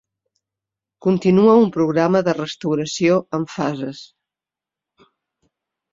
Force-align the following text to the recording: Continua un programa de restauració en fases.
Continua 1.05 1.51
un 1.65 1.69
programa 1.75 2.23
de 2.29 2.35
restauració 2.39 3.19
en 3.41 3.47
fases. 3.57 4.03